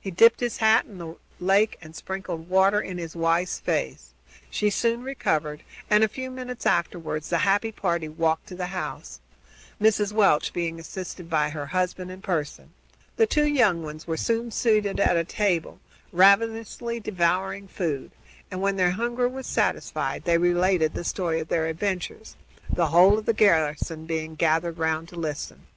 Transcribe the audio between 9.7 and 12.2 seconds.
Mrs. Welch being assisted by her husband